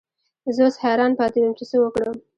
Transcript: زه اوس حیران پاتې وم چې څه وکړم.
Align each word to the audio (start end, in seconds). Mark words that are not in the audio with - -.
زه 0.55 0.61
اوس 0.65 0.75
حیران 0.83 1.11
پاتې 1.19 1.37
وم 1.39 1.53
چې 1.59 1.65
څه 1.69 1.77
وکړم. 1.79 2.15